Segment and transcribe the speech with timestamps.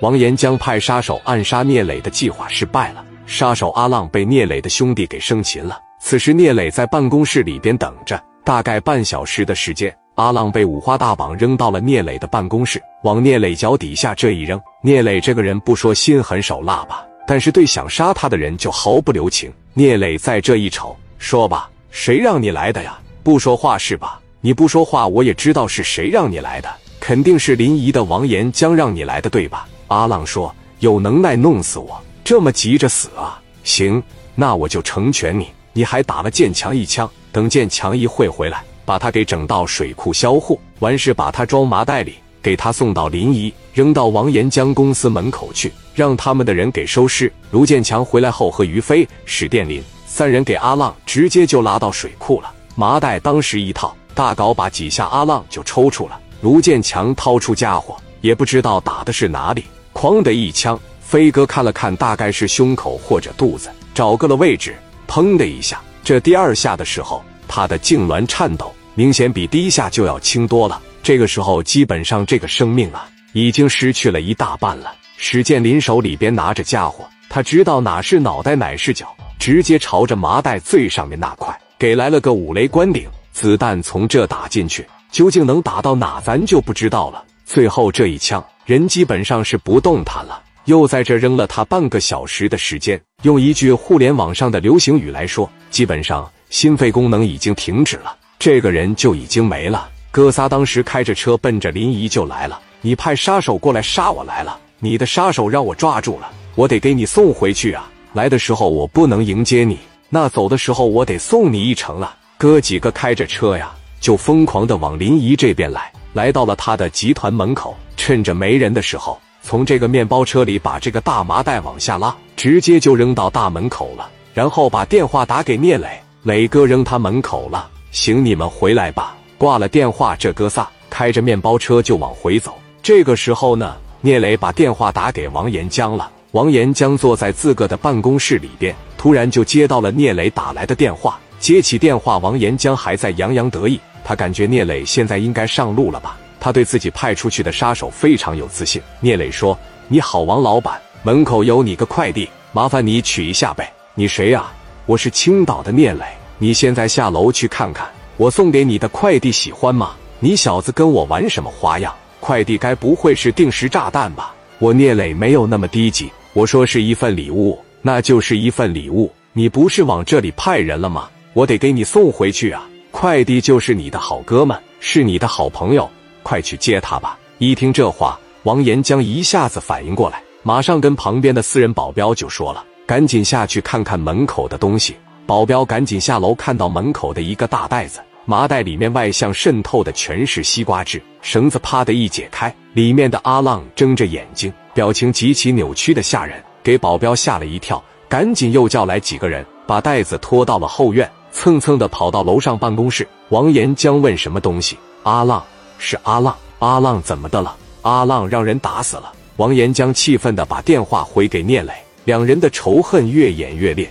[0.00, 5.80] 王岩江派杀手暗杀聂磊的计划失败了，杀手阿浪被聂磊的兄弟给生擒了。
[5.98, 14.60] 此时聂磊在办公室里边等着，大概半小时的时间，阿浪被五花大绑扔到了聂磊的办公室，往聂磊脚底下这一扔。
[14.82, 19.50] 聂磊这个人不说心狠手辣吧，但是对想杀他的人就毫不留情。
[19.72, 22.98] 聂磊在这一瞅，说吧，谁让你来的呀？
[23.22, 24.20] 不说话是吧？
[24.42, 26.68] 你不说话，我也知道是谁让你来的，
[27.00, 29.66] 肯定是临沂的王岩江让你来的，对吧？
[29.88, 33.40] 阿浪说：“有能耐弄死我，这么急着死啊？
[33.64, 34.02] 行，
[34.34, 35.48] 那我就成全你。
[35.72, 47.32] 你还打了建强一枪，等建强一会回来，把他给整到水库销户，完事把他装麻袋里，给他送到临沂，扔到王岩江公司门口去，让他们的人给收尸。
[47.50, 56.18] 卢建强回来后，和于飞、史殿林三人给阿浪直接就拉到水库了，麻袋当时一套。”大镐把几下，阿浪就抽搐了。
[56.40, 60.78] 卢建强掏出家伙，也不知道打的是哪里，哐的一枪。
[61.00, 64.76] 飞哥看了看，大概是胸口或者肚子，找个了位置，
[65.08, 65.80] 砰的一下。
[66.04, 70.82] 这第二下的时候，他的痉挛颤抖，明显比第一下就要轻多了。
[71.02, 74.92] 这个时候，基本上这个生命啊，已经失去了一大半了。
[75.16, 83.08] 史建林手里边拿着家伙，他知道哪是脑袋，哪是脚，直接朝着麻袋最上面那块给来了个五雷关顶。
[83.32, 87.22] 子弹从这打进去，究竟能打到哪，咱就不知道了。
[87.44, 90.42] 最后这一枪，人基本上是不动弹了。
[90.64, 99.88] 又在这扔了他半个小时的时间，用一句互联网上的流行语来说，基本上心肺功能已经停止了，这个人就已经没了。
[100.10, 107.88] 哥仨当时开着车奔着临沂就来了，你派杀手过来杀我来了，你的杀手让我抓住了，我得给你送回去啊。
[108.14, 112.16] 来的时候我不能迎接你，那走的时候我得送你一程了。
[112.36, 113.70] 哥几个开着车呀，
[114.00, 117.76] 就疯狂的往临沂这边来，来到了他的集团门口，
[118.06, 124.08] 趁着没人的时候，从这个面包车里把这个大麻袋往下拉，直接就扔到大门口了。
[124.32, 125.88] 然后把电话打给聂磊，
[126.22, 129.16] 磊哥扔他门口了，行，你们回来吧。
[129.36, 132.56] 挂了电话，这哥仨开着面包车就往回走。
[132.80, 136.08] 这个时候呢，聂磊把电话打给王岩江了。
[136.30, 141.18] 王岩江坐在自个的办公室里边，突然就接到了聂磊打来的电话。
[141.40, 143.80] 接起电话，王岩江还在洋洋得意。
[144.04, 146.16] 他感觉聂磊现在应该上路了吧？
[146.46, 148.80] 他对自己派出去的杀手非常有自信。
[149.00, 149.58] 聂磊说
[149.90, 153.68] ：“你好，王老板，门口有你个快递，麻烦你取一下呗。
[153.96, 154.46] ”“你谁呀
[154.86, 156.04] ？”“我是青岛的聂磊。
[156.38, 161.92] ”“你现在下楼去看看，我送给你的快递喜欢吗？”“你小子跟我玩什么花样？
[162.20, 169.12] 快递该不会是定时炸弹吧？”“我聂磊没有那么低级，我说是一份礼物，那就是一份礼物。
[169.32, 172.62] 你不是往这里派人了吗？”我得给你送回去啊！
[172.92, 175.90] 快递就是你的好哥们，是你的好朋友，
[176.26, 177.16] 快去接他吧。
[177.38, 201.08] 一听这话，王岩江一下子反应过来，马上跟旁边的私人保镖就说了：“赶紧下去看看门口的东西。”保镖赶紧下楼，看到门口的一个大袋子，麻袋里面外向渗透的全是西瓜汁，绳子啪的一解开，里面的阿浪睁着眼睛，表情极其扭曲的吓人，给保镖吓了一跳，赶紧又叫来几个人，把袋子拖到了后院。
[201.32, 204.78] 蹭蹭的跑到楼上办公室，王岩江问什么东西？
[205.02, 205.44] 阿浪
[205.78, 207.54] 是阿浪，阿浪怎么的了？
[207.82, 209.12] 阿浪让人打死了。
[209.36, 211.72] 王岩江气愤的把电话回给聂磊，
[212.04, 213.90] 两人的仇恨越演越烈。